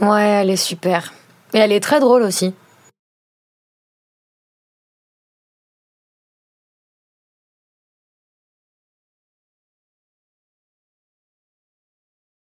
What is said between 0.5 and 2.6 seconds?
est super. Et elle est très drôle aussi.